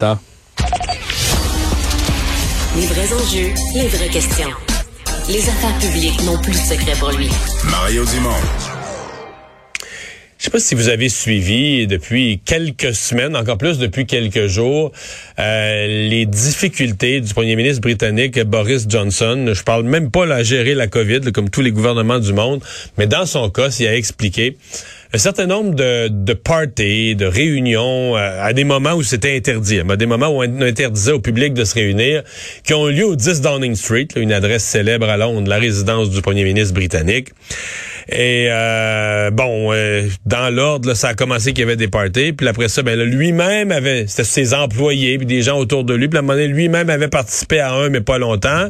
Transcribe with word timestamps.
Les 0.00 0.06
vrais 2.86 3.12
enjeux, 3.12 3.52
les 3.74 3.88
vraies 3.88 4.08
questions. 4.08 4.50
Les 5.28 5.40
affaires 5.40 5.76
publiques 5.80 6.22
n'ont 6.22 6.38
plus 6.40 6.52
de 6.52 6.56
secret 6.56 6.92
pour 7.00 7.10
lui. 7.10 7.28
Mario 7.68 8.04
Dumont. 8.04 8.30
Je 10.38 10.44
sais 10.44 10.50
pas 10.50 10.60
si 10.60 10.76
vous 10.76 10.88
avez 10.88 11.08
suivi 11.08 11.88
depuis 11.88 12.40
quelques 12.44 12.94
semaines, 12.94 13.34
encore 13.34 13.58
plus 13.58 13.78
depuis 13.78 14.06
quelques 14.06 14.46
jours, 14.46 14.92
euh, 15.40 16.08
les 16.08 16.26
difficultés 16.26 17.20
du 17.20 17.34
premier 17.34 17.56
ministre 17.56 17.80
britannique 17.80 18.40
Boris 18.42 18.86
Johnson. 18.88 19.50
Je 19.52 19.62
parle 19.64 19.82
même 19.82 20.12
pas 20.12 20.32
à 20.32 20.44
gérer 20.44 20.76
la 20.76 20.86
COVID, 20.86 21.32
comme 21.32 21.50
tous 21.50 21.60
les 21.60 21.72
gouvernements 21.72 22.20
du 22.20 22.32
monde, 22.32 22.62
mais 22.98 23.08
dans 23.08 23.26
son 23.26 23.50
cas, 23.50 23.72
s'il 23.72 23.88
a 23.88 23.96
expliqué 23.96 24.56
un 25.14 25.18
certain 25.18 25.46
nombre 25.46 25.74
de, 25.74 26.08
de 26.08 26.32
parties, 26.34 27.16
de 27.16 27.24
réunions, 27.24 28.16
euh, 28.16 28.44
à 28.44 28.52
des 28.52 28.64
moments 28.64 28.92
où 28.92 29.02
c'était 29.02 29.34
interdit, 29.36 29.80
à 29.80 29.96
des 29.96 30.06
moments 30.06 30.28
où 30.28 30.42
on 30.42 30.60
interdisait 30.60 31.12
au 31.12 31.20
public 31.20 31.54
de 31.54 31.64
se 31.64 31.74
réunir, 31.74 32.22
qui 32.62 32.74
ont 32.74 32.86
lieu 32.86 33.06
au 33.06 33.16
10 33.16 33.40
Downing 33.40 33.74
Street, 33.74 34.08
une 34.16 34.32
adresse 34.32 34.64
célèbre 34.64 35.08
à 35.08 35.16
Londres, 35.16 35.48
la 35.48 35.56
résidence 35.56 36.10
du 36.10 36.20
premier 36.20 36.44
ministre 36.44 36.74
britannique. 36.74 37.30
Et 38.10 38.48
euh, 38.50 39.30
bon, 39.30 39.72
euh, 39.72 40.08
dans 40.24 40.54
l'ordre, 40.54 40.94
ça 40.94 41.08
a 41.08 41.14
commencé 41.14 41.52
qu'il 41.52 41.60
y 41.60 41.64
avait 41.64 41.76
des 41.76 41.88
parties, 41.88 42.32
puis 42.32 42.48
après 42.48 42.68
ça, 42.68 42.82
ben 42.82 42.98
lui-même 42.98 43.70
avait, 43.70 44.06
c'était 44.06 44.24
ses 44.24 44.54
employés, 44.54 45.18
puis 45.18 45.26
des 45.26 45.42
gens 45.42 45.58
autour 45.58 45.84
de 45.84 45.94
lui, 45.94 46.08
puis 46.08 46.16
à 46.16 46.20
un 46.20 46.22
moment 46.22 46.34
donné, 46.34 46.48
lui-même 46.48 46.88
avait 46.88 47.08
participé 47.08 47.60
à 47.60 47.72
un, 47.72 47.90
mais 47.90 48.00
pas 48.00 48.18
longtemps. 48.18 48.68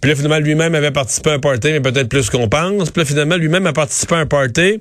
Puis 0.00 0.10
là, 0.10 0.16
finalement, 0.16 0.38
lui-même 0.38 0.74
avait 0.74 0.90
participé 0.90 1.30
à 1.30 1.34
un 1.34 1.38
party, 1.38 1.72
mais 1.72 1.80
peut-être 1.80 2.08
plus 2.08 2.30
qu'on 2.30 2.48
pense. 2.48 2.90
Puis 2.90 3.02
là, 3.02 3.04
finalement, 3.04 3.36
lui-même 3.36 3.66
a 3.66 3.72
participé 3.72 4.16
à 4.16 4.18
un 4.18 4.26
party, 4.26 4.80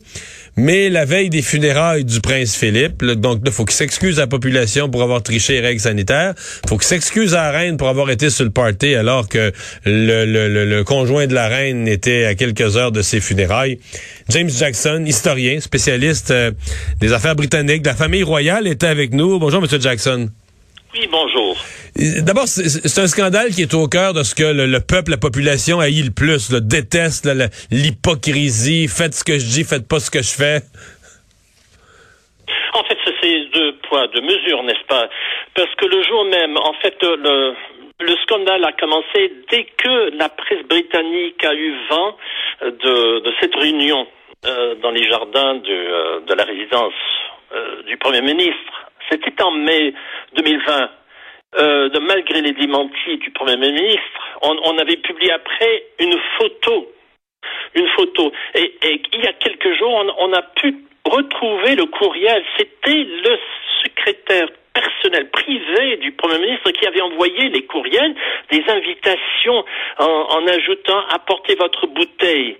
mais 0.57 0.89
la 0.91 1.05
veille 1.05 1.29
des 1.29 1.41
funérailles 1.41 2.05
du 2.05 2.19
prince 2.21 2.55
Philippe. 2.55 3.03
donc, 3.03 3.41
il 3.45 3.51
faut 3.51 3.65
qu'il 3.65 3.75
s'excuse 3.75 4.19
à 4.19 4.23
la 4.23 4.27
population 4.27 4.89
pour 4.89 5.01
avoir 5.01 5.23
triché 5.23 5.53
les 5.53 5.59
règles 5.61 5.79
sanitaires. 5.79 6.33
faut 6.67 6.77
qu'il 6.77 6.87
s'excuse 6.87 7.33
à 7.33 7.43
la 7.43 7.51
reine 7.51 7.77
pour 7.77 7.87
avoir 7.87 8.09
été 8.09 8.29
sur 8.29 8.43
le 8.43 8.51
party 8.51 8.95
alors 8.95 9.27
que 9.27 9.51
le, 9.85 10.83
conjoint 10.83 11.27
de 11.27 11.33
la 11.33 11.47
reine 11.47 11.87
était 11.87 12.25
à 12.25 12.35
quelques 12.35 12.77
heures 12.77 12.91
de 12.91 13.01
ses 13.01 13.21
funérailles. 13.21 13.79
James 14.29 14.49
Jackson, 14.49 15.03
historien, 15.05 15.59
spécialiste 15.59 16.31
euh, 16.31 16.51
des 16.99 17.13
affaires 17.13 17.35
britanniques 17.35 17.81
de 17.81 17.89
la 17.89 17.95
famille 17.95 18.23
royale, 18.23 18.67
était 18.67 18.87
avec 18.87 19.13
nous. 19.13 19.39
Bonjour, 19.39 19.61
Monsieur 19.61 19.79
Jackson. 19.79 20.29
Oui, 20.93 21.07
bonjour. 21.09 21.55
D'abord, 22.25 22.47
c'est 22.47 23.01
un 23.01 23.07
scandale 23.07 23.51
qui 23.51 23.61
est 23.61 23.73
au 23.73 23.87
cœur 23.87 24.13
de 24.13 24.23
ce 24.23 24.35
que 24.35 24.43
le, 24.43 24.79
peuple, 24.79 25.11
la 25.11 25.17
population 25.17 25.79
haït 25.79 26.03
le 26.03 26.11
plus, 26.11 26.51
le 26.51 26.59
déteste 26.59 27.29
l'hypocrisie. 27.71 28.87
Faites 28.89 29.13
ce 29.13 29.23
que 29.23 29.39
je 29.39 29.45
dis, 29.45 29.63
faites 29.63 29.87
pas 29.87 29.99
ce 29.99 30.11
que 30.11 30.21
je 30.21 30.35
fais. 30.35 30.59
En 32.73 32.83
fait, 32.83 32.97
c'est 33.21 33.45
deux 33.53 33.75
poids, 33.87 34.07
deux 34.07 34.21
mesures, 34.21 34.63
n'est-ce 34.63 34.85
pas? 34.87 35.07
Parce 35.55 35.73
que 35.75 35.85
le 35.85 36.03
jour 36.03 36.25
même, 36.25 36.57
en 36.57 36.73
fait, 36.81 36.95
le, 37.01 37.55
le 38.01 38.15
scandale 38.23 38.63
a 38.65 38.73
commencé 38.73 39.31
dès 39.49 39.63
que 39.77 40.17
la 40.17 40.27
presse 40.27 40.65
britannique 40.67 41.43
a 41.45 41.53
eu 41.53 41.73
vent 41.89 42.17
de, 42.61 43.33
cette 43.39 43.55
réunion 43.55 44.07
euh, 44.45 44.75
dans 44.75 44.91
les 44.91 45.07
jardins 45.09 45.55
de, 45.55 45.71
euh, 45.71 46.19
de 46.21 46.33
la 46.33 46.43
résidence 46.43 46.93
euh, 47.53 47.83
du 47.83 47.97
Premier 47.97 48.21
ministre. 48.21 48.90
C'était 49.11 49.43
en 49.43 49.51
mai 49.51 49.93
2020. 50.35 50.89
de, 51.57 51.99
malgré 51.99 52.41
les 52.41 52.53
démentis 52.53 53.17
du 53.17 53.31
Premier 53.31 53.57
ministre, 53.57 54.39
on, 54.41 54.77
avait 54.77 54.97
publié 54.97 55.31
après 55.31 55.83
une 55.99 56.17
photo. 56.39 56.91
Une 57.75 57.87
photo. 57.89 58.31
Et, 58.55 58.73
il 59.13 59.23
y 59.23 59.27
a 59.27 59.33
quelques 59.33 59.77
jours, 59.77 59.93
on, 59.93 60.29
on 60.29 60.33
a 60.33 60.41
pu 60.41 60.75
retrouver 61.05 61.75
le 61.75 61.85
courriel. 61.85 62.43
C'était 62.57 63.03
le 63.03 63.37
secrétaire 63.83 64.47
personnel 64.73 65.29
privé 65.29 65.97
du 65.97 66.11
Premier 66.13 66.39
ministre 66.39 66.71
qui 66.71 66.87
avait 66.87 67.01
envoyé 67.01 67.49
les 67.49 67.65
courriels, 67.65 68.15
des 68.51 68.63
invitations 68.67 69.65
en, 69.97 70.47
ajoutant 70.47 71.01
apportez 71.09 71.55
votre 71.55 71.87
bouteille. 71.87 72.57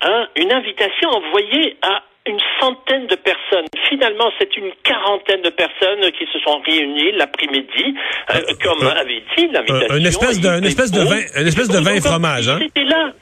Hein, 0.00 0.28
une 0.36 0.52
invitation 0.52 1.10
envoyée 1.10 1.76
à 1.82 2.02
une 2.26 2.38
centaine 2.60 3.06
de 3.06 3.16
personnes. 3.16 3.66
Finalement, 3.88 4.30
c'est 4.38 4.56
une 4.56 4.70
quarantaine 4.84 5.42
de 5.42 5.50
personnes 5.50 6.10
qui 6.12 6.26
se 6.32 6.38
sont 6.40 6.60
réunies 6.60 7.12
l'après-midi, 7.12 7.94
euh, 8.30 8.40
comme 8.62 8.86
avait 8.86 9.22
dit 9.36 9.48
l'invitation. 9.48 9.96
une 9.96 10.06
espèce 10.06 10.40
de, 10.40 10.48
une 10.58 10.64
espèce 10.64 10.92
de 10.92 11.00
vin, 11.00 11.20
une 11.40 11.46
espèce 11.48 11.68
de 11.68 11.78
vin 11.78 11.94
et 11.94 12.00
fromage, 12.00 12.48
hein? 12.48 12.60
Là. 12.76 13.12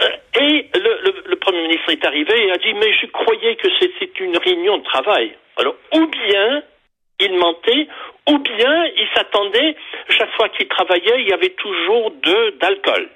Euh, 0.00 0.40
et 0.40 0.66
le, 0.74 1.14
le, 1.26 1.36
Premier 1.36 1.62
ministre 1.62 1.90
est 1.90 2.04
arrivé 2.06 2.32
et 2.46 2.52
a 2.52 2.56
dit, 2.56 2.72
mais 2.74 2.92
je 3.00 3.06
croyais 3.06 3.56
que 3.56 3.68
c'était 3.78 4.10
une 4.20 4.36
réunion 4.38 4.78
de 4.78 4.84
travail. 4.84 5.36
Alors, 5.58 5.74
ou 5.94 6.06
bien 6.06 6.62
il 7.20 7.34
mentait, 7.34 7.86
ou 8.28 8.38
bien 8.38 8.84
il 8.96 9.06
s'attendait, 9.14 9.76
chaque 10.08 10.30
fois 10.36 10.48
qu'il 10.50 10.68
travaillait, 10.68 11.22
il 11.22 11.28
y 11.28 11.32
avait 11.32 11.54
toujours 11.58 12.10
de 12.10 12.58
d'alcool. 12.58 13.08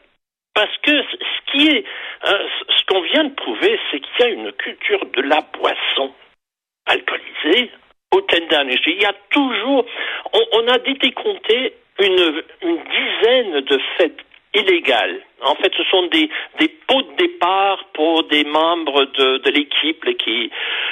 Parce 0.54 0.76
que 0.82 1.02
ce 1.02 1.52
qui 1.52 1.68
est, 1.68 1.84
hein, 2.22 2.38
ce 2.68 2.84
qu'on 2.86 3.00
vient 3.02 3.24
de 3.24 3.34
prouver, 3.34 3.78
c'est 3.90 4.00
qu'il 4.00 4.20
y 4.20 4.22
a 4.22 4.28
une 4.28 4.52
culture 4.52 5.04
de 5.06 5.22
la 5.22 5.40
boisson 5.52 6.12
alcoolisée 6.86 7.70
au 8.14 8.20
Tendan. 8.20 8.68
Il 8.68 9.02
y 9.02 9.04
a 9.04 9.14
toujours, 9.30 9.84
on, 10.52 10.68
a 10.68 10.78
décompté 10.78 11.74
une, 12.00 12.42
dizaine 12.62 13.60
de 13.60 13.80
fêtes 13.96 14.20
illégales. 14.54 15.20
En 15.42 15.56
fait, 15.56 15.72
ce 15.76 15.82
sont 15.84 16.06
des, 16.06 16.30
pots 16.86 17.02
de 17.02 17.16
départ 17.16 17.84
pour 17.92 18.22
des 18.24 18.44
membres 18.44 19.06
de, 19.06 19.50
l'équipe 19.50 20.04
qui, 20.18 20.50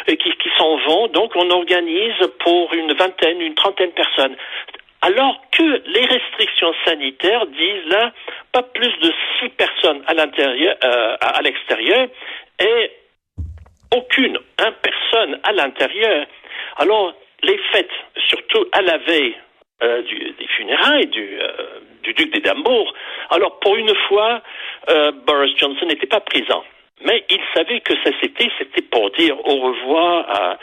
qui, 0.08 0.16
qui 0.16 0.48
s'en 0.58 0.76
vont. 0.78 1.06
Donc, 1.08 1.32
on 1.36 1.48
organise 1.50 2.26
pour 2.40 2.74
une 2.74 2.92
vingtaine, 2.94 3.40
une 3.40 3.54
trentaine 3.54 3.90
de 3.90 3.94
personnes. 3.94 4.36
Alors 5.04 5.40
que 5.50 5.82
les 5.84 6.06
restrictions 6.06 6.72
sanitaires 6.84 7.46
disent 7.46 7.86
là 7.86 8.12
pas 8.52 8.62
plus 8.62 8.92
de 9.00 9.12
six 9.38 9.48
personnes 9.48 10.02
à 10.06 10.14
l'intérieur, 10.14 10.76
euh, 10.84 11.16
à, 11.20 11.42
l'extérieur 11.42 12.08
et 12.60 12.90
aucune, 13.96 14.38
un 14.58 14.72
personne 14.72 15.41
à 15.42 15.52
l'intérieur. 15.52 16.24
Alors 16.76 17.14
les 17.42 17.58
fêtes, 17.72 17.91
surtout 18.28 18.64
à 18.70 18.80
la 18.82 18.98
veille 18.98 19.34
euh, 19.82 20.02
du, 20.02 20.18
des 20.38 20.46
funérailles 20.46 21.08
du, 21.08 21.36
euh, 21.41 21.80
du 22.04 22.14
duc 22.14 22.32
d'Édimbourg. 22.32 22.94
Alors 23.30 23.58
pour 23.58 23.74
une 23.74 23.94
fois, 24.08 24.41
Boris 25.26 25.56
Johnson 25.58 25.86
n'était 25.86 26.06
pas 26.06 26.20
présent. 26.20 26.62
Mais 27.04 27.24
il 27.28 27.41
savait 27.54 27.80
que 27.80 27.94
ça 28.04 28.10
c'était, 28.20 28.50
c'était 28.58 28.82
pour 28.82 29.10
dire 29.10 29.36
au 29.44 29.56
revoir 29.56 30.30
à, 30.30 30.58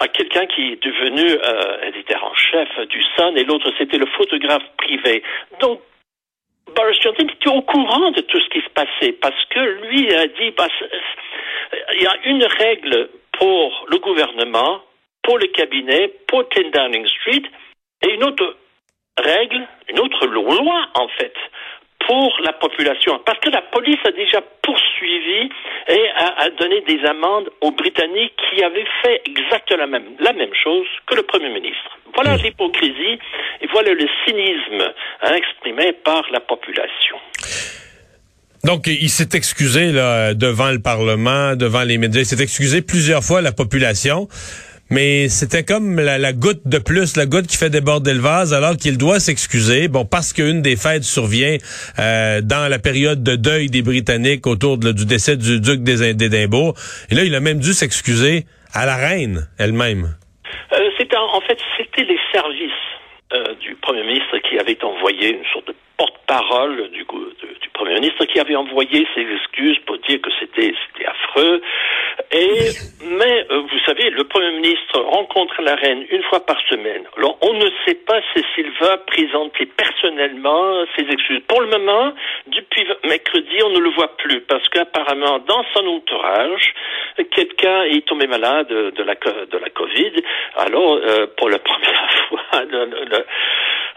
à 0.00 0.08
quelqu'un 0.08 0.46
qui 0.46 0.72
est 0.72 0.82
devenu 0.82 1.30
euh, 1.30 1.88
éditeur 1.88 2.24
en 2.24 2.34
chef 2.34 2.68
du 2.88 3.02
Sun 3.14 3.36
et 3.36 3.44
l'autre 3.44 3.70
c'était 3.78 3.98
le 3.98 4.06
photographe 4.06 4.64
privé. 4.78 5.22
Donc 5.60 5.80
Boris 6.74 6.98
Johnson 7.00 7.26
était 7.28 7.50
au 7.50 7.62
courant 7.62 8.10
de 8.10 8.20
tout 8.22 8.40
ce 8.40 8.48
qui 8.48 8.60
se 8.60 8.70
passait 8.70 9.12
parce 9.12 9.44
que 9.50 9.60
lui 9.60 10.12
a 10.14 10.26
dit 10.26 10.50
bah, 10.56 10.68
il 11.94 12.02
y 12.02 12.06
a 12.06 12.16
une 12.24 12.44
règle 12.44 13.10
pour 13.38 13.86
le 13.88 13.98
gouvernement, 13.98 14.82
pour 15.22 15.38
le 15.38 15.46
cabinet, 15.48 16.12
pour 16.26 16.44
10 16.44 16.70
Downing 16.70 17.06
Street 17.06 17.42
et 18.02 18.14
une 18.14 18.24
autre 18.24 18.56
règle, 19.18 19.68
une 19.90 20.00
autre 20.00 20.26
loi 20.26 20.88
en 20.94 21.08
fait 21.08 21.34
pour 22.06 22.32
la 22.44 22.52
population. 22.52 23.20
Parce 23.24 23.38
que 23.40 23.50
la 23.50 23.62
police 23.62 23.98
a 24.04 24.12
déjà 24.12 24.40
poursuivi 24.62 25.50
et 25.88 26.02
a, 26.16 26.50
donné 26.58 26.80
des 26.82 27.04
amendes 27.06 27.50
aux 27.60 27.72
Britanniques 27.72 28.34
qui 28.50 28.62
avaient 28.62 28.86
fait 29.02 29.22
exactement 29.26 29.80
la 29.80 29.86
même, 29.86 30.04
la 30.18 30.32
même 30.32 30.54
chose 30.62 30.86
que 31.06 31.14
le 31.14 31.22
Premier 31.22 31.48
ministre. 31.48 31.98
Voilà 32.14 32.36
l'hypocrisie 32.36 33.18
et 33.60 33.66
voilà 33.72 33.92
le 33.92 34.06
cynisme 34.24 34.92
hein, 35.22 35.34
exprimé 35.34 35.92
par 35.92 36.24
la 36.32 36.40
population. 36.40 37.16
Donc, 38.64 38.86
il 38.86 39.08
s'est 39.08 39.30
excusé 39.34 39.90
là, 39.90 40.34
devant 40.34 40.70
le 40.70 40.80
Parlement, 40.80 41.56
devant 41.56 41.82
les 41.82 41.96
médias. 41.96 42.20
Il 42.20 42.26
s'est 42.26 42.42
excusé 42.42 42.82
plusieurs 42.82 43.22
fois 43.22 43.38
à 43.38 43.42
la 43.42 43.52
population 43.52 44.28
mais 44.90 45.28
c'était 45.28 45.62
comme 45.62 46.00
la, 46.00 46.32
goutte 46.32 46.66
de 46.66 46.78
plus, 46.78 47.16
la 47.16 47.26
goutte 47.26 47.46
qui 47.46 47.56
fait 47.56 47.70
déborder 47.70 48.12
le 48.12 48.20
vase, 48.20 48.52
alors 48.52 48.76
qu'il 48.76 48.98
doit 48.98 49.20
s'excuser. 49.20 49.86
Bon, 49.86 50.04
parce 50.04 50.32
qu'une 50.32 50.62
des 50.62 50.76
fêtes 50.76 51.04
survient 51.04 51.58
euh, 51.98 52.40
dans 52.42 52.68
la 52.68 52.78
période 52.80 53.22
de 53.22 53.36
deuil 53.36 53.68
des 53.68 53.82
Britanniques 53.82 54.46
autour 54.46 54.78
du 54.78 55.06
décès 55.06 55.36
du 55.36 55.60
duc 55.60 55.82
d'Édimbourg. 55.82 56.74
Et 57.10 57.14
là, 57.14 57.22
il 57.22 57.34
a 57.36 57.40
même 57.40 57.60
dû 57.60 57.72
s'excuser 57.72 58.44
à 58.74 58.84
la 58.84 58.96
reine 58.96 59.46
elle-même. 59.58 60.16
Euh, 60.72 60.90
c'était 60.98 61.16
en 61.16 61.40
fait, 61.42 61.58
c'était 61.76 62.04
les 62.04 62.18
services 62.32 62.72
euh, 63.32 63.54
du 63.60 63.76
Premier 63.76 64.02
ministre 64.02 64.38
qui 64.38 64.58
avaient 64.58 64.82
envoyé 64.82 65.36
une 65.36 65.44
sorte 65.52 65.68
de 65.68 65.74
porte-parole 65.96 66.90
du, 66.90 67.04
du 67.04 67.68
Premier 67.74 67.94
ministre 67.94 68.24
qui 68.24 68.40
avait 68.40 68.56
envoyé 68.56 69.06
ses 69.14 69.22
excuses 69.22 69.78
pour 69.86 69.98
dire 69.98 70.20
que 70.20 70.30
c'était 70.40 70.74
affreux. 71.06 71.62
Et 72.32 72.70
mais 73.02 73.44
euh, 73.50 73.60
vous 73.60 73.78
savez, 73.86 74.08
le 74.10 74.22
Premier 74.24 74.52
ministre 74.52 75.00
rencontre 75.00 75.60
la 75.62 75.74
reine 75.74 76.06
une 76.10 76.22
fois 76.24 76.46
par 76.46 76.56
semaine. 76.68 77.02
Alors 77.16 77.36
on 77.42 77.54
ne 77.54 77.68
sait 77.84 77.96
pas 78.06 78.20
si 78.32 78.44
s'il 78.54 78.70
va 78.80 78.98
présenter 78.98 79.66
personnellement 79.66 80.84
ses 80.96 81.10
excuses. 81.10 81.42
Pour 81.48 81.60
le 81.60 81.66
moment, 81.66 82.12
depuis 82.46 82.86
mercredi, 83.04 83.62
on 83.64 83.70
ne 83.70 83.80
le 83.80 83.90
voit 83.90 84.16
plus 84.16 84.42
parce 84.42 84.68
qu'apparemment 84.68 85.40
dans 85.40 85.64
son 85.74 85.84
entourage, 85.86 86.72
quelqu'un 87.32 87.82
est 87.84 88.06
tombé 88.06 88.28
malade 88.28 88.68
de 88.68 89.02
la 89.02 89.14
de 89.14 89.58
la 89.58 89.70
Covid. 89.70 90.12
Alors 90.56 91.00
euh, 91.02 91.26
pour 91.36 91.48
la 91.48 91.58
première 91.70 92.10
fois, 92.28 92.62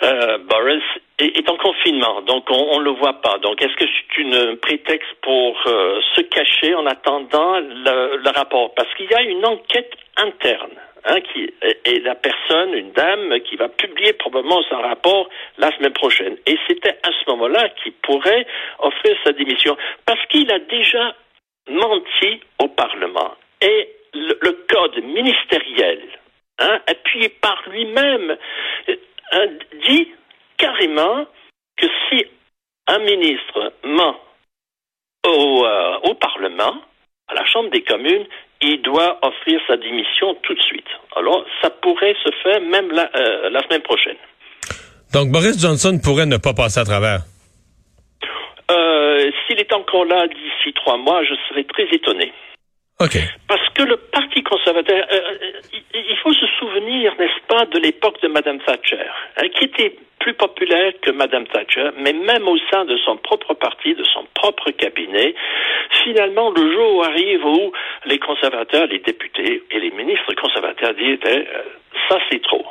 euh, 0.04 0.38
Boris 0.40 0.84
est, 1.19 1.50
en 1.50 1.57
confinement, 1.57 2.21
donc 2.21 2.50
on 2.50 2.80
ne 2.80 2.86
le 2.86 2.92
voit 2.92 3.21
pas. 3.21 3.38
Donc 3.39 3.62
est-ce 3.62 3.75
que 3.75 3.86
c'est 3.86 4.21
une 4.21 4.57
prétexte 4.57 5.13
pour 5.21 5.62
euh, 5.68 6.00
se 6.15 6.21
cacher 6.21 6.74
en 6.75 6.86
attendant 6.86 7.60
le, 7.60 8.30
rapport? 8.36 8.74
Parce 8.75 8.94
qu'il 8.95 9.10
y 9.10 9.13
a 9.13 9.21
une 9.21 9.45
enquête 9.45 9.94
interne. 10.18 10.71
Hein, 11.06 11.19
qui 11.19 11.54
est 11.62 12.00
la 12.06 12.15
personne, 12.15 12.74
une 12.75 12.94
dame, 12.94 13.38
qui 13.42 13.57
va 13.57 13.68
publier 13.68 14.13
probablement 14.13 14.63
son 14.69 14.77
rapport 14.77 15.27
la 15.57 15.69
semaine 15.75 15.92
prochaine. 15.92 16.38
Et 16.45 16.57
c'était 16.65 16.98
à 17.04 17.10
ce 17.10 17.30
moment-là 17.31 17.68
qu'il 17.83 17.92
pourrait 17.92 18.48
offrir 18.80 19.13
sa 19.25 19.33
démission, 19.33 19.75
parce 20.06 20.25
qu'il 20.27 20.50
a 20.50 20.60
déjà 20.60 21.13
menti 21.69 22.39
au 22.57 22.69
Parlement. 22.69 23.33
Et 23.60 23.89
le, 24.13 24.38
le 24.39 24.65
code 24.74 25.04
ministériel, 25.04 26.00
hein, 26.60 26.80
appuyé 26.88 27.27
par 27.27 27.62
lui-même, 27.68 28.38
euh, 29.33 29.48
dit 29.86 30.07
carrément 30.63 31.25
que 31.77 31.88
si 32.10 32.25
un 32.88 33.00
ministre 33.00 33.74
ment 33.83 34.15
au, 35.25 35.65
euh, 35.65 36.10
au 36.10 36.13
Parlement, 36.15 36.75
à 37.27 37.33
la 37.33 37.45
Chambre 37.45 37.69
des 37.69 37.83
communes, 37.83 38.25
il 38.62 38.81
doit 38.81 39.19
offrir 39.21 39.60
sa 39.68 39.75
démission 39.77 40.36
tout 40.44 40.54
de 40.54 40.62
suite. 40.62 40.92
Alors, 41.15 41.45
ça 41.62 41.69
pourrait 41.69 42.15
se 42.24 42.31
faire 42.44 42.62
même 42.62 42.92
la, 42.92 43.10
euh, 43.15 43.50
la 43.50 43.62
semaine 43.63 43.81
prochaine. 43.81 44.18
Donc, 45.13 45.30
Boris 45.31 45.60
Johnson 45.62 46.00
pourrait 46.04 46.25
ne 46.25 46.38
pas 46.38 46.54
passer 46.54 46.80
à 46.80 46.86
travers. 46.86 47.21
Euh, 48.71 49.31
S'il 49.45 49.60
est 49.60 49.74
encore 49.74 50.06
là 50.06 50.27
d'ici 50.27 50.74
trois 50.74 50.98
mois, 50.98 51.24
je 51.24 51.36
serais 51.50 51.65
très 51.65 51.88
étonné. 51.92 52.31
Parce 53.48 53.69
que 53.74 53.84
le 53.84 53.98
Parti 53.98 54.44
conservateur, 54.44 55.06
euh, 55.12 55.16
euh 55.16 55.80
il 55.94 56.18
faut 56.24 56.34
se 56.34 56.45
souvenir, 56.60 57.13
n'est-ce 57.19 57.48
pas, 57.48 57.66
de 57.66 57.80
l'époque 57.80 58.22
de 58.22 58.28
Mme 58.28 58.60
Thatcher, 58.62 59.06
hein, 59.38 59.48
qui 59.56 59.66
était 59.66 59.95
plus 60.19 60.34
populaire 60.34 60.94
que 61.01 61.12
Mme 61.12 61.45
Thatcher, 61.48 61.90
mais 61.98 62.13
même 62.13 62.48
au 62.48 62.57
sein 62.72 62.86
de 62.86 62.98
son 62.98 63.18
propre 63.18 63.54
parti, 63.54 63.94
de 63.94 64.04
son 64.06 64.25
propre 64.34 64.72
cabinet, 64.72 65.36
finalement, 66.04 66.50
le 66.51 66.72
jour 66.72 67.06
arrive 67.06 67.45
où 67.45 67.74
les 68.06 68.19
conservateurs, 68.19 68.88
les 68.88 69.00
députés 69.00 69.63
et 69.69 69.80
les 69.80 69.92
ministres 69.92 70.34
conservateurs 70.36 70.94
disent 70.94 71.19
eh, 71.25 71.46
ça 72.10 72.19
c'est 72.31 72.42
trop. 72.42 72.66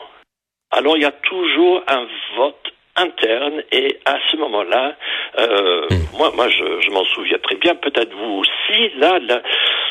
Alors 0.71 0.97
il 0.97 1.03
y 1.03 1.07
a 1.07 1.13
toujours 1.13 1.83
un 1.87 2.07
vote 2.37 2.73
interne 2.97 3.63
et 3.73 3.99
à 4.05 4.19
ce 4.31 4.37
moment-là, 4.37 4.97
euh, 5.39 5.87
hmm. 5.89 6.17
moi, 6.19 6.33
moi, 6.35 6.49
je, 6.49 6.81
je 6.81 6.91
m'en 6.91 7.05
souviens 7.05 7.39
très 7.39 7.57
bien. 7.57 7.75
Peut-être 7.75 8.13
vous 8.15 8.43
aussi. 8.43 8.91
Là, 8.97 9.19
là 9.19 9.43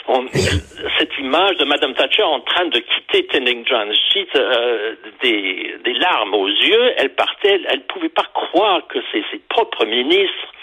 cette 0.98 1.18
image 1.20 1.58
de 1.58 1.66
Madame 1.66 1.94
Thatcher 1.94 2.24
en 2.24 2.42
train 2.42 2.66
de 2.66 2.80
quitter 2.80 3.28
John 3.66 3.94
Street, 3.94 4.28
euh, 4.36 4.96
des, 5.22 5.76
des 5.84 5.94
larmes 5.94 6.34
aux 6.34 6.48
yeux. 6.48 6.94
Elle 6.98 7.14
partait. 7.14 7.62
Elle, 7.68 7.80
ne 7.80 7.94
pouvait 7.94 8.10
pas 8.10 8.26
croire 8.34 8.86
que 8.88 9.00
ses, 9.12 9.24
ses 9.32 9.40
propres 9.50 9.86
ministres 9.86 10.54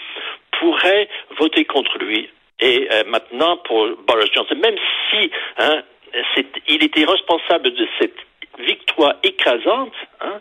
pourraient 0.59 1.07
voter 1.37 1.65
contre 1.65 1.97
lui. 1.99 2.29
Et 2.59 2.87
euh, 2.91 3.03
maintenant, 3.07 3.57
pour 3.57 3.87
Boris 4.07 4.29
Johnson, 4.33 4.55
même 4.61 4.75
si 5.09 5.31
hein, 5.57 5.81
il 6.67 6.83
était 6.83 7.05
responsable 7.05 7.73
de 7.73 7.87
cette 7.99 8.17
victoire 8.59 9.15
écrasante, 9.23 9.93
hein, 10.21 10.39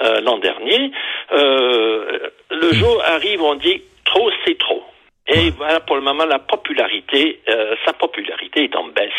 euh, 0.00 0.20
l'an 0.20 0.38
dernier, 0.38 0.90
euh, 1.32 2.30
le 2.50 2.72
jour 2.72 3.02
arrive 3.04 3.42
où 3.42 3.46
on 3.46 3.54
dit 3.56 3.82
trop, 4.04 4.30
c'est 4.46 4.58
trop. 4.58 4.82
Et 5.28 5.50
voilà, 5.50 5.80
pour 5.80 5.96
le 5.96 6.02
moment, 6.02 6.24
la 6.24 6.40
popularité, 6.40 7.40
euh, 7.48 7.76
sa 7.86 7.92
popularité 7.92 8.64
est 8.64 8.76
en 8.76 8.88
baisse. 8.88 9.10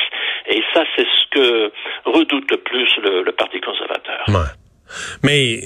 Et 0.48 0.62
ça, 0.74 0.84
c'est 0.96 1.06
ce 1.06 1.30
que 1.32 1.72
redoute 2.06 2.52
le 2.52 2.58
plus 2.58 2.90
le, 2.98 3.32
Parti 3.32 3.62
conservateur. 3.62 4.26
Mais 5.24 5.60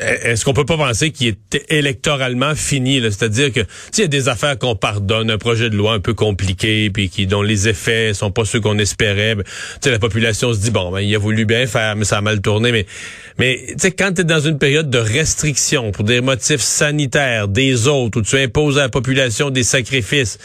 est-ce 0.00 0.44
qu'on 0.44 0.52
peut 0.52 0.64
pas 0.64 0.76
penser 0.76 1.10
qu'il 1.10 1.28
est 1.28 1.64
électoralement 1.68 2.54
fini 2.54 3.00
C'est-à-dire 3.02 3.52
que 3.52 3.60
s'il 3.90 4.02
y 4.02 4.04
a 4.04 4.08
des 4.08 4.28
affaires 4.28 4.58
qu'on 4.58 4.76
pardonne, 4.76 5.30
un 5.30 5.38
projet 5.38 5.70
de 5.70 5.76
loi 5.76 5.94
un 5.94 6.00
peu 6.00 6.14
compliqué, 6.14 6.90
puis 6.90 7.08
qui 7.08 7.26
dont 7.26 7.42
les 7.42 7.68
effets 7.68 8.14
sont 8.14 8.30
pas 8.30 8.44
ceux 8.44 8.60
qu'on 8.60 8.78
espérait, 8.78 9.34
ben, 9.34 9.44
la 9.84 9.98
population 9.98 10.52
se 10.54 10.60
dit 10.60 10.70
bon, 10.70 10.90
ben, 10.92 11.00
il 11.00 11.14
a 11.14 11.18
voulu 11.18 11.44
bien 11.46 11.66
faire, 11.66 11.96
mais 11.96 12.04
ça 12.04 12.18
a 12.18 12.20
mal 12.20 12.40
tourné. 12.40 12.70
Mais 12.70 12.86
mais 13.38 13.64
tu 13.68 13.74
sais, 13.78 13.90
quand 13.90 14.12
tu 14.14 14.20
es 14.20 14.24
dans 14.24 14.40
une 14.40 14.58
période 14.58 14.90
de 14.90 14.98
restriction 14.98 15.90
pour 15.90 16.04
des 16.04 16.20
motifs 16.20 16.60
sanitaires 16.60 17.48
des 17.48 17.88
autres, 17.88 18.20
où 18.20 18.22
tu 18.22 18.36
imposes 18.36 18.78
à 18.78 18.82
la 18.82 18.88
population 18.88 19.50
des 19.50 19.62
sacrifices, 19.64 20.38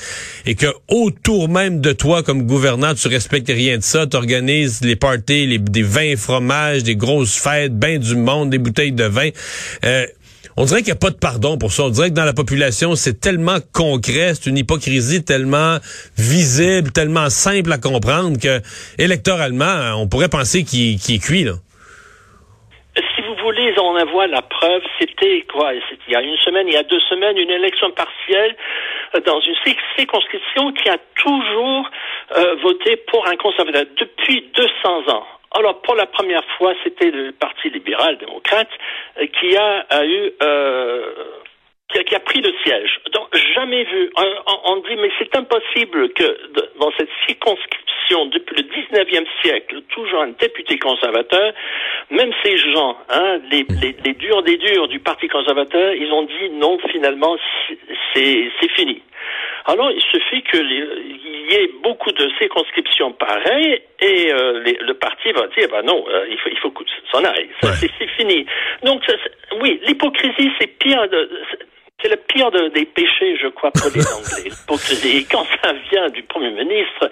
et 0.45 0.55
que 0.55 0.67
autour 0.87 1.49
même 1.49 1.81
de 1.81 1.91
toi, 1.91 2.23
comme 2.23 2.43
gouvernant, 2.43 2.93
tu 2.93 3.07
respectes 3.07 3.49
rien 3.49 3.77
de 3.77 3.83
ça, 3.83 4.07
tu 4.07 4.15
organises 4.15 4.81
les 4.81 4.95
parties, 4.95 5.47
les, 5.47 5.59
des 5.59 5.83
vins 5.83 6.15
fromages, 6.15 6.83
des 6.83 6.95
grosses 6.95 7.35
fêtes, 7.35 7.77
ben 7.77 7.99
du 7.99 8.15
monde, 8.15 8.49
des 8.49 8.57
bouteilles 8.57 8.93
de 8.93 9.03
vin. 9.03 9.26
Euh, 9.85 10.05
on 10.59 10.65
dirait 10.65 10.79
qu'il 10.79 10.91
n'y 10.91 10.97
a 10.97 10.99
pas 10.99 11.11
de 11.11 11.19
pardon 11.19 11.57
pour 11.57 11.71
ça. 11.71 11.83
On 11.83 11.89
dirait 11.89 12.09
que 12.09 12.15
dans 12.15 12.25
la 12.25 12.33
population, 12.33 12.95
c'est 12.95 13.19
tellement 13.19 13.57
concret, 13.73 14.33
c'est 14.33 14.49
une 14.49 14.57
hypocrisie 14.57 15.23
tellement 15.23 15.77
visible, 16.17 16.91
tellement 16.91 17.29
simple 17.29 17.71
à 17.71 17.77
comprendre 17.77 18.39
que 18.41 18.59
électoralement, 18.97 19.93
on 19.97 20.07
pourrait 20.07 20.29
penser 20.29 20.63
qu'il 20.63 20.95
est 20.95 21.23
cuit. 21.23 21.43
Là. 21.43 21.53
Si 22.97 23.21
vous 23.21 23.35
voulez 23.43 23.71
en 23.77 23.95
avoir 23.97 24.27
la 24.27 24.41
preuve, 24.41 24.81
c'était 24.99 25.45
quoi 25.53 25.73
Il 25.75 26.11
y 26.11 26.15
a 26.15 26.21
une 26.23 26.37
semaine, 26.37 26.67
il 26.67 26.73
y 26.73 26.77
a 26.77 26.83
deux 26.83 27.01
semaines, 27.01 27.37
une 27.37 27.51
élection 27.51 27.91
partielle 27.91 28.55
euh, 29.15 29.19
dans 29.21 29.39
une 29.39 29.55
circonscription 29.95 30.73
qui 30.73 30.89
a 30.89 30.97
toujours 31.15 31.87
euh, 32.35 32.55
voté 32.63 32.97
pour 33.11 33.27
un 33.27 33.35
conservateur 33.35 33.85
depuis 33.99 34.49
200 34.55 35.13
ans. 35.13 35.27
Alors, 35.51 35.81
pour 35.81 35.95
la 35.95 36.05
première 36.05 36.43
fois, 36.57 36.73
c'était 36.83 37.11
le 37.11 37.31
Parti 37.31 37.69
libéral-démocrate 37.69 38.69
euh, 39.17 39.27
qui 39.27 39.55
a, 39.55 40.05
eu 40.05 40.31
euh, 40.43 41.13
qui, 41.89 42.15
a, 42.15 42.19
pris 42.19 42.41
le 42.41 42.51
siège. 42.63 42.99
Donc, 43.13 43.27
jamais 43.55 43.83
vu. 43.85 44.11
On, 44.65 44.77
dit, 44.77 44.95
mais 44.97 45.09
c'est 45.17 45.35
impossible 45.35 46.09
que 46.13 46.51
dans 46.79 46.91
cette 46.97 47.09
circonscription, 47.25 48.25
depuis 48.27 48.61
le 48.61 48.63
19e 48.63 49.25
siècle, 49.41 49.81
toujours 49.89 50.21
un 50.21 50.33
député 50.39 50.77
conservateur, 50.79 51.53
même 52.09 52.31
ces 52.43 52.57
gens, 52.57 52.97
hein, 53.09 53.39
les, 53.49 53.65
les, 53.81 53.95
les 54.03 54.13
durs 54.13 54.43
des 54.43 54.57
durs 54.57 54.87
du 54.87 54.99
Parti 54.99 55.27
conservateur, 55.27 55.93
ils 55.93 56.11
ont 56.11 56.23
dit 56.23 56.49
non, 56.51 56.77
finalement, 56.89 57.37
c'est 58.13 58.49
fini. 58.75 59.01
Alors, 59.67 59.91
il 59.91 60.01
suffit 60.01 60.41
qu'il 60.43 60.71
y 61.51 61.53
ait 61.55 61.69
beaucoup 61.83 62.11
de 62.13 62.29
circonscriptions 62.39 63.11
pareilles 63.11 63.81
et 63.99 64.31
euh, 64.31 64.63
le 64.63 64.93
parti 64.93 65.33
va 65.33 65.47
dire, 65.47 65.67
bah 65.69 65.81
non, 65.83 66.05
euh, 66.09 66.25
il 66.31 66.37
faut, 66.37 66.49
il 66.49 66.57
faut 66.59 66.71
que 66.71 66.83
s'en 67.11 67.23
aille. 67.25 67.49
C'est 67.61 68.09
fini. 68.15 68.45
Donc, 68.83 69.01
oui, 69.61 69.79
l'hypocrisie, 69.85 70.51
c'est 70.59 70.67
pire 70.67 71.07
de... 71.09 71.29
C'est 72.01 72.09
le 72.09 72.17
pire 72.17 72.51
des 72.51 72.85
péchés, 72.85 73.37
je 73.41 73.47
crois, 73.47 73.71
pour 73.71 73.89
les 73.93 74.05
Anglais. 74.13 75.17
Et 75.17 75.23
quand 75.23 75.45
ça 75.63 75.73
vient 75.91 76.07
du 76.09 76.21
Premier 76.23 76.51
ministre, 76.51 77.09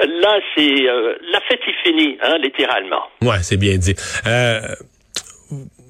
là, 0.00 0.38
c'est 0.54 0.86
euh, 0.86 1.16
la 1.32 1.40
fête 1.40 1.60
est 1.66 1.82
finie, 1.82 2.18
hein, 2.22 2.36
littéralement. 2.38 3.02
Ouais, 3.22 3.38
c'est 3.40 3.56
bien 3.56 3.78
dit. 3.78 3.94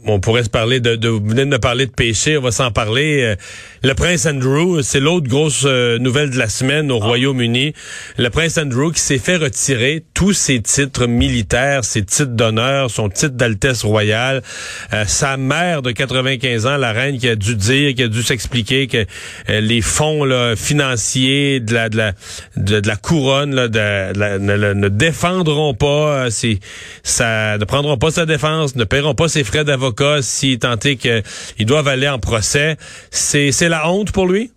On 0.07 0.21
pourrait 0.21 0.45
se 0.45 0.51
parler 0.51 0.81
de, 0.81 0.97
de, 0.97 1.09
vous 1.09 1.21
venez 1.25 1.45
de 1.45 1.51
me 1.51 1.59
parler 1.59 1.87
de 1.87 1.91
péché, 1.91 2.39
on 2.39 2.43
va 2.43 2.51
s'en 2.51 2.71
parler. 2.71 3.37
Le 3.83 3.95
prince 3.95 4.27
Andrew, 4.27 4.81
c'est 4.83 5.01
l'autre 5.01 5.29
grosse 5.29 5.65
euh, 5.65 5.99
nouvelle 5.99 6.31
de 6.31 6.39
la 6.39 6.49
semaine 6.49 6.91
au 6.91 6.99
ah. 7.01 7.07
Royaume-Uni. 7.07 7.73
Le 8.17 8.31
prince 8.31 8.59
Andrew 8.59 8.91
qui 8.93 9.01
s'est 9.01 9.19
fait 9.19 9.37
retirer 9.37 10.03
tous 10.15 10.33
ses 10.33 10.61
titres 10.61 11.07
militaires, 11.07 11.85
ses 11.85 12.05
titres 12.05 12.33
d'honneur, 12.33 12.91
son 12.91 13.09
titre 13.09 13.35
d'altesse 13.35 13.85
royale. 13.85 14.43
Euh, 14.93 15.05
sa 15.07 15.37
mère 15.37 15.83
de 15.83 15.91
95 15.91 16.67
ans, 16.67 16.77
la 16.77 16.93
reine, 16.93 17.19
qui 17.19 17.29
a 17.29 17.37
dû 17.37 17.55
dire, 17.55 17.95
qui 17.95 18.03
a 18.03 18.09
dû 18.09 18.23
s'expliquer 18.23 18.87
que 18.87 19.07
euh, 19.51 19.61
les 19.61 19.83
fonds 19.83 20.25
là, 20.25 20.57
financiers 20.57 21.61
de 21.61 21.75
la 21.75 21.89
de 21.89 21.97
la 21.97 22.13
de, 22.57 22.83
la 22.85 22.97
couronne 22.97 23.55
là, 23.55 23.69
de, 23.69 24.75
ne, 24.75 24.89
défendront 24.89 25.75
pas, 25.75 26.31
c'est 26.31 26.59
ça 27.03 27.59
ne 27.59 27.65
prendront 27.65 27.99
pas 27.99 28.11
sa 28.11 28.27
défense, 28.27 28.75
ne 28.75 28.85
paieront 28.85 29.15
pas 29.15 29.29
ses 29.29 29.45
frais 29.45 29.65
d'avocat 29.65 29.96
si 30.21 30.59
tant 30.59 30.75
est 30.75 30.97
qu'ils 30.97 31.67
doivent 31.67 31.88
aller 31.88 32.09
en 32.09 32.19
procès. 32.19 32.76
C'est 33.11 33.69
la 33.69 33.88
honte 33.88 34.12
pour 34.12 34.26
lui? 34.26 34.50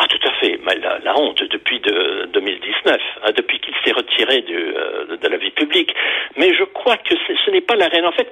Ah, 0.00 0.06
tout 0.06 0.28
à 0.28 0.32
fait. 0.40 0.60
la, 1.02 1.18
honte 1.18 1.42
depuis 1.50 1.80
de, 1.80 2.28
2019, 2.32 3.00
hein, 3.24 3.30
depuis 3.36 3.58
qu'il 3.58 3.74
s'est 3.84 3.90
retiré 3.90 4.44
euh, 4.48 5.16
de, 5.16 5.28
la 5.28 5.36
vie 5.38 5.50
publique. 5.50 5.92
Mais 6.36 6.54
je 6.54 6.62
crois 6.62 6.96
que 6.98 7.16
ce 7.16 7.50
n'est 7.50 7.60
pas 7.60 7.74
la 7.74 7.88
reine. 7.88 8.06
En 8.06 8.12
fait, 8.12 8.30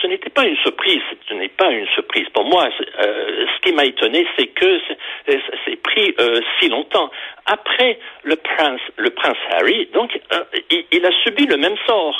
ce 0.00 0.06
n'était 0.06 0.30
pas 0.30 0.46
une 0.46 0.56
surprise. 0.56 1.02
Ce 1.28 1.34
n'est 1.34 1.50
pas 1.50 1.70
une 1.70 1.86
surprise. 1.88 2.26
Pour 2.32 2.46
moi, 2.46 2.70
euh, 2.80 3.46
ce 3.54 3.60
qui 3.68 3.74
m'a 3.74 3.84
étonné, 3.84 4.26
c'est 4.38 4.46
que 4.46 4.80
c'est 5.66 5.76
pris 5.82 6.14
euh, 6.20 6.40
si 6.58 6.70
longtemps. 6.70 7.10
Après 7.44 7.98
le 8.22 8.36
prince, 8.36 8.80
le 8.96 9.10
prince 9.10 9.36
Harry, 9.50 9.86
donc, 9.92 10.18
il 10.90 11.04
a 11.04 11.12
subi 11.22 11.44
le 11.44 11.58
même 11.58 11.76
sort. 11.86 12.16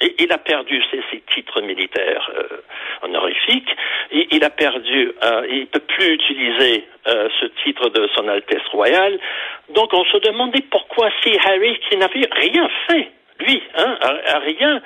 Il 0.00 0.32
a 0.32 0.38
perdu 0.38 0.80
ses, 0.92 1.20
titres 1.34 1.60
militaires 1.60 2.30
euh, 2.36 2.62
honorifiques. 3.02 3.68
Il, 4.12 4.44
a 4.44 4.50
perdu, 4.50 5.12
euh, 5.24 5.46
il 5.50 5.66
peut 5.66 5.80
plus 5.80 6.14
utiliser 6.14 6.84
euh, 7.08 7.28
ce 7.40 7.46
titre 7.64 7.88
de 7.90 8.08
son 8.14 8.28
Altesse 8.28 8.66
royale. 8.70 9.18
Donc 9.70 9.92
on 9.92 10.04
se 10.04 10.18
demandait 10.18 10.62
pourquoi 10.70 11.10
si 11.22 11.36
Harry, 11.44 11.80
qui 11.88 11.96
n'avait 11.96 12.28
rien 12.30 12.70
fait, 12.86 13.10
lui, 13.40 13.60
hein, 13.74 13.98
rien. 14.44 14.80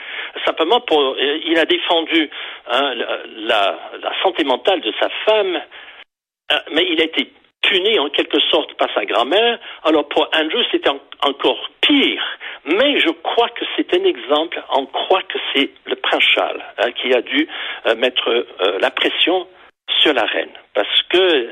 Simplement 0.47 0.81
pour, 0.81 1.00
euh, 1.00 1.40
il 1.45 1.59
a 1.59 1.66
défendu 1.66 2.31
hein, 2.69 2.95
la, 3.37 3.78
la, 4.02 4.12
santé 4.23 4.45
mentale 4.45 4.81
de 4.81 4.95
sa 4.99 5.11
femme, 5.26 5.61
mais 6.71 6.87
il 6.88 7.00
a 7.02 7.04
été 7.04 7.28
puni 7.62 7.99
en 7.99 8.09
quelque 8.11 8.40
sorte 8.50 8.75
par 8.75 8.88
sa 8.95 9.04
grand-mère. 9.04 9.59
Alors 9.85 10.09
pour 10.09 10.28
Andrew, 10.35 10.62
c'était 10.71 10.90
encore 10.90 11.71
pire. 11.81 12.23
Mais 12.64 12.99
je 13.00 13.11
crois 13.23 13.49
que 13.50 13.64
c'est 13.76 13.92
un 13.95 14.04
exemple. 14.04 14.62
On 14.71 14.87
croit 14.87 15.23
que 15.23 15.38
c'est 15.54 15.71
le 15.87 15.97
prince 15.97 16.25
Charles 16.25 16.62
hein, 16.78 16.92
qui 16.92 17.12
a 17.14 17.23
dû 17.23 17.49
euh, 17.87 17.95
mettre 17.97 18.47
la 18.81 18.90
pression 18.90 19.47
sur 20.00 20.12
la 20.14 20.25
reine, 20.25 20.50
parce 20.75 21.02
que 21.11 21.49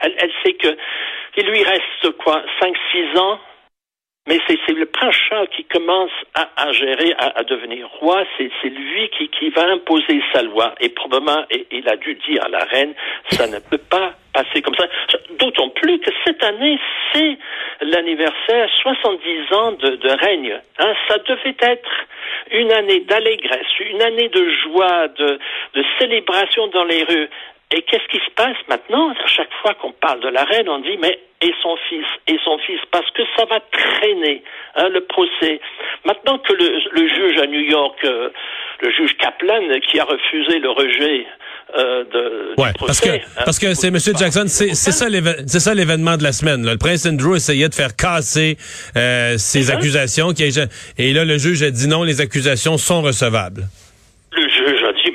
elle, 0.00 0.14
elle 0.18 0.32
sait 0.44 0.54
que 0.54 0.76
il 1.36 1.46
lui 1.46 1.62
reste 1.62 2.10
quoi, 2.18 2.42
cinq, 2.60 2.74
six 2.90 3.18
ans 3.18 3.38
mais 4.28 4.38
c'est 4.46 4.58
le 4.74 4.86
Charles 5.10 5.48
qui 5.48 5.64
commence 5.64 6.10
à, 6.34 6.48
à 6.56 6.70
gérer, 6.72 7.14
à, 7.18 7.38
à, 7.38 7.44
devenir 7.44 7.88
roi. 8.00 8.24
C'est 8.36 8.68
lui 8.68 9.08
qui, 9.16 9.28
qui, 9.28 9.48
va 9.48 9.66
imposer 9.70 10.20
sa 10.34 10.42
loi. 10.42 10.74
Et 10.80 10.90
probablement, 10.90 11.44
il 11.70 11.88
a 11.88 11.96
dû 11.96 12.14
dire 12.14 12.44
à 12.44 12.48
la 12.48 12.64
reine, 12.64 12.94
ça 13.30 13.46
ne 13.46 13.58
peut 13.58 13.80
pas 13.90 14.12
passer 14.34 14.60
comme 14.60 14.74
ça. 14.74 14.86
D'autant 15.38 15.70
plus 15.70 15.98
que 16.00 16.10
cette 16.26 16.42
année, 16.44 16.78
c'est 17.12 17.38
l'anniversaire 17.80 18.68
70 18.82 19.52
ans 19.54 19.72
de, 19.72 19.96
de 19.96 20.10
règne. 20.10 20.60
Hein, 20.78 20.92
ça 21.08 21.18
devait 21.18 21.56
être 21.60 21.90
une 22.50 22.72
année 22.72 23.00
d'allégresse, 23.00 23.66
une 23.80 24.02
année 24.02 24.28
de 24.28 24.50
joie, 24.62 25.08
de, 25.08 25.38
de 25.74 25.84
célébration 25.98 26.66
dans 26.68 26.84
les 26.84 27.02
rues. 27.04 27.28
Et 27.70 27.82
qu'est-ce 27.82 28.08
qui 28.10 28.18
se 28.24 28.30
passe 28.34 28.56
maintenant? 28.68 29.10
À 29.10 29.26
chaque 29.26 29.52
fois 29.60 29.74
qu'on 29.74 29.92
parle 29.92 30.20
de 30.20 30.28
la 30.28 30.44
reine, 30.44 30.68
on 30.70 30.78
dit 30.78 30.96
mais 31.00 31.18
et 31.40 31.52
son 31.62 31.76
fils? 31.88 32.06
Et 32.26 32.38
son 32.42 32.58
fils? 32.66 32.80
Parce 32.90 33.08
que 33.10 33.22
ça 33.36 33.44
va 33.44 33.60
traîner 33.70 34.42
hein, 34.74 34.88
le 34.88 35.02
procès. 35.02 35.60
Maintenant 36.04 36.38
que 36.38 36.54
le, 36.54 36.80
le 36.92 37.08
juge 37.08 37.38
à 37.38 37.46
New 37.46 37.60
York, 37.60 37.98
euh, 38.04 38.30
le 38.80 38.90
juge 38.90 39.16
Kaplan, 39.18 39.60
qui 39.86 40.00
a 40.00 40.04
refusé 40.04 40.58
le 40.58 40.70
rejet 40.70 41.26
euh, 41.76 42.04
de, 42.04 42.54
ouais, 42.56 42.72
parce 42.80 43.00
que 43.02 43.10
hein, 43.10 43.20
parce 43.44 43.58
que 43.58 43.74
c'est 43.74 43.90
Monsieur 43.90 44.14
Jackson, 44.18 44.44
c'est 44.46 44.74
ça 44.74 45.06
c'est 45.46 45.60
ça 45.60 45.74
l'événement 45.74 46.16
de 46.16 46.22
la 46.22 46.32
semaine. 46.32 46.64
Là. 46.64 46.72
Le 46.72 46.78
prince 46.78 47.04
Andrew 47.04 47.36
essayait 47.36 47.68
de 47.68 47.74
faire 47.74 47.94
casser 47.94 48.56
euh, 48.96 49.36
ces 49.36 49.70
accusations, 49.70 50.32
qui 50.32 50.44
et 50.44 51.12
là 51.12 51.26
le 51.26 51.36
juge 51.36 51.62
a 51.62 51.70
dit 51.70 51.86
non, 51.86 52.02
les 52.02 52.22
accusations 52.22 52.78
sont 52.78 53.02
recevables. 53.02 53.64
Le 54.32 54.48
juge 54.48 54.82
a 54.82 54.92
dit 54.92 55.12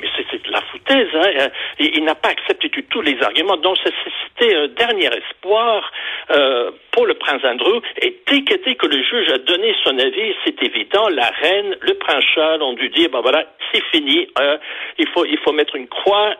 Hein, 0.94 1.30
euh, 1.40 1.48
il, 1.78 2.04
n'a 2.04 2.14
pas 2.14 2.28
accepté 2.28 2.68
du 2.68 2.84
tout 2.84 3.00
les 3.00 3.20
arguments. 3.22 3.56
Donc 3.56 3.76
c'était 3.82 4.54
un 4.54 4.68
dernier 4.68 5.10
espoir 5.16 5.90
euh, 6.30 6.70
pour 6.92 7.06
le 7.06 7.14
prince 7.14 7.42
Andrew. 7.44 7.80
Et 8.00 8.16
dès 8.26 8.42
que, 8.42 8.86
le 8.86 9.02
juge 9.02 9.28
a 9.32 9.38
donné 9.38 9.74
son 9.82 9.98
avis, 9.98 10.34
c'est 10.44 10.62
évident, 10.62 11.08
la 11.08 11.30
reine, 11.40 11.76
le 11.80 11.94
prince 11.94 12.24
Charles 12.34 12.62
ont 12.62 12.74
dû 12.74 12.88
dire, 12.90 13.10
ben 13.10 13.20
voilà, 13.20 13.44
c'est 13.72 13.82
fini, 13.92 14.28
euh, 14.40 14.56
il 14.98 15.08
faut 15.08 15.24
il 15.24 15.38
faut 15.38 15.52
mettre 15.52 15.74
une 15.76 15.88
croix. 15.88 16.34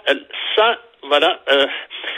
ça, 0.56 0.78
voilà, 1.02 1.40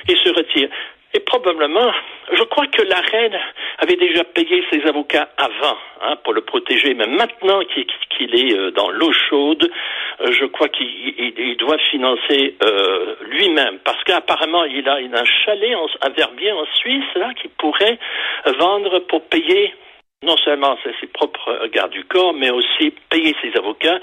il 0.09 0.17
se 0.17 0.29
retire. 0.31 0.69
Et 1.15 1.21
probablement, 1.21 1.93
je 2.33 2.43
crois 2.43 2.67
que 2.67 2.83
la 2.83 3.01
reine 3.01 3.39
avait 3.79 3.97
déjà 3.97 4.25
payé 4.25 4.65
ses 4.71 4.87
avocats 4.87 5.29
avant 5.37 5.77
hein, 6.03 6.17
pour 6.25 6.33
le 6.33 6.41
protéger, 6.43 6.95
mais 6.95 7.07
maintenant 7.07 7.61
qu'il 7.65 8.35
est 8.35 8.55
euh, 8.55 8.71
dans 8.73 8.91
l'eau 8.91 9.13
chaude, 9.13 9.71
euh, 10.21 10.33
je 10.33 10.45
crois 10.47 10.69
qu'il 10.69 11.57
doit 11.59 11.79
financer 11.91 12.57
euh, 12.63 13.15
lui-même, 13.29 13.79
parce 13.85 14.03
qu'apparemment 14.05 14.65
il 14.65 14.89
a, 14.89 14.97
un 14.97 15.25
chalet 15.45 15.75
en, 15.77 15.87
à 16.01 16.11
Verbier 16.11 16.53
en 16.53 16.67
Suisse 16.75 17.15
là 17.15 17.33
qu'il 17.35 17.51
pourrait 17.51 17.99
vendre 18.59 18.99
pour 19.01 19.23
payer 19.29 19.73
non 20.23 20.37
seulement 20.39 20.77
ses 21.01 21.07
propres 21.07 21.69
gardes 21.69 21.93
du 21.93 22.05
corps, 22.05 22.35
mais 22.35 22.51
aussi 22.51 22.93
payer 23.11 23.35
ses 23.43 23.57
avocats 23.57 24.01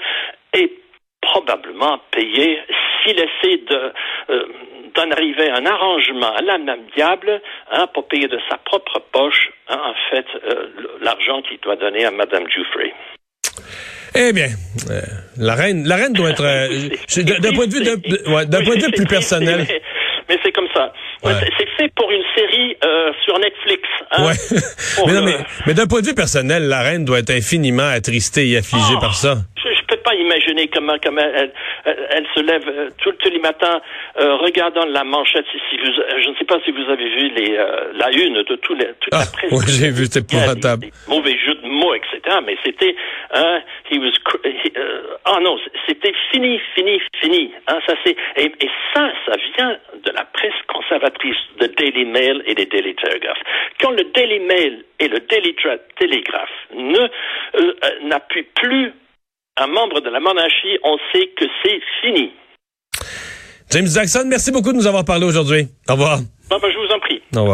et 0.56 0.72
probablement 1.20 2.00
payer 2.10 2.60
s'il 3.02 3.18
essaie 3.18 3.58
de 3.58 3.92
d'en 4.94 5.10
arriver 5.10 5.50
à 5.50 5.56
un 5.56 5.66
arrangement 5.66 6.34
à 6.34 6.42
l'âme 6.42 6.70
diable 6.96 7.40
hein, 7.72 7.86
pour 7.92 8.06
payer 8.08 8.28
de 8.28 8.38
sa 8.48 8.58
propre 8.58 9.02
poche, 9.12 9.50
hein, 9.68 9.78
en 9.82 9.94
fait, 10.10 10.26
euh, 10.44 10.66
l'argent 11.02 11.42
qu'il 11.42 11.58
doit 11.60 11.76
donner 11.76 12.04
à 12.04 12.10
Madame 12.10 12.44
Jeffrey. 12.48 12.92
Eh 14.16 14.32
bien, 14.32 14.48
euh, 14.90 15.00
la 15.38 15.54
reine, 15.54 15.86
la 15.86 15.96
reine 15.96 16.12
doit 16.12 16.30
être 16.30 16.44
euh, 16.44 16.68
d'un 17.40 17.52
point 17.52 17.66
de 17.66 17.74
vue, 17.74 17.84
d'un 17.84 18.64
point 18.64 18.76
de 18.76 18.84
vue 18.84 18.92
plus 18.92 19.06
personnel. 19.06 19.66
Mais, 20.28 20.38
c'est 20.42 20.52
comme 20.52 20.68
ça. 20.74 20.92
C'est 21.22 21.68
fait 21.76 21.92
pour 21.96 22.10
une 22.10 22.22
série 22.36 22.76
sur 23.24 23.38
Netflix. 23.38 23.82
Hein, 24.12 24.30
mais, 25.06 25.12
non, 25.12 25.22
mais, 25.24 25.36
mais 25.66 25.74
d'un 25.74 25.86
point 25.86 26.00
de 26.00 26.06
vue 26.06 26.14
personnel, 26.14 26.68
la 26.68 26.82
reine 26.82 27.04
doit 27.04 27.18
être 27.18 27.30
infiniment 27.30 27.88
attristée 27.88 28.48
et 28.50 28.58
affligée 28.58 28.94
oh, 28.96 29.00
par 29.00 29.14
ça 29.14 29.38
imaginer 30.24 30.68
comment, 30.68 30.96
comment 31.02 31.20
elle, 31.20 31.52
elle, 31.84 32.26
se 32.34 32.40
lève 32.40 32.68
euh, 32.68 32.90
tous 32.98 33.14
les 33.30 33.38
matins 33.38 33.80
euh, 34.18 34.36
regardant 34.36 34.84
la 34.86 35.04
manchette. 35.04 35.44
Vous, 35.52 35.92
je 35.92 36.30
ne 36.30 36.34
sais 36.36 36.44
pas 36.44 36.58
si 36.64 36.70
vous 36.70 36.88
avez 36.90 37.08
vu 37.08 37.28
les, 37.30 37.56
euh, 37.56 37.92
la 37.94 38.10
une 38.10 38.42
de 38.42 38.56
tous 38.56 38.74
les, 38.74 38.86
toute 39.00 39.12
ah, 39.12 39.20
la 39.20 39.26
presse. 39.26 39.52
Oui, 39.52 39.64
j'ai 39.68 39.90
vu, 39.90 40.06
c'était 40.06 40.36
table. 40.60 40.88
Mauvais 41.08 41.36
jeu 41.38 41.54
de 41.54 41.68
mots, 41.68 41.94
etc. 41.94 42.38
Mais 42.44 42.56
c'était, 42.64 42.94
hein, 43.32 43.60
he 43.90 43.98
was, 43.98 44.12
oh 45.26 45.40
non, 45.40 45.58
c'était 45.86 46.14
fini, 46.30 46.60
fini, 46.74 47.00
fini. 47.20 47.52
Hein, 47.68 47.78
ça 47.86 47.94
c'est, 48.04 48.16
et, 48.36 48.52
et, 48.60 48.70
ça, 48.94 49.10
ça 49.26 49.36
vient 49.56 49.76
de 50.04 50.10
la 50.12 50.24
presse 50.24 50.54
conservatrice, 50.68 51.36
de 51.60 51.66
Daily 51.66 52.04
Mail 52.04 52.42
et 52.46 52.54
des 52.54 52.66
Daily 52.66 52.94
Telegraph. 52.94 53.38
Quand 53.80 53.90
le 53.90 54.04
Daily 54.14 54.40
Mail 54.40 54.84
et 55.00 55.08
le 55.08 55.20
Daily 55.20 55.54
Telegraph 55.98 56.50
ne 56.74 58.08
n'appuient 58.08 58.46
plus 58.54 58.92
un 59.56 59.66
membre 59.66 60.00
de 60.00 60.10
la 60.10 60.20
monarchie, 60.20 60.78
on 60.82 60.96
sait 61.12 61.28
que 61.38 61.44
c'est 61.62 61.80
fini. 62.00 62.32
James 63.70 63.86
Jackson, 63.86 64.24
merci 64.26 64.52
beaucoup 64.52 64.72
de 64.72 64.76
nous 64.76 64.86
avoir 64.86 65.04
parlé 65.04 65.26
aujourd'hui. 65.26 65.66
Au 65.88 65.92
revoir. 65.92 66.18
Ben, 66.50 66.58
je 66.62 66.78
vous 66.78 66.94
en 66.94 67.00
prie. 67.00 67.22
Au 67.34 67.40
revoir. 67.40 67.52